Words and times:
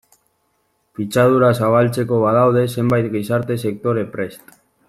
Pitzadura 0.99 1.51
zabaltzeko 1.59 2.21
badaude 2.25 2.67
zenbait 2.77 3.13
gizarte 3.19 3.63
sektore 3.69 4.09
prest. 4.17 4.55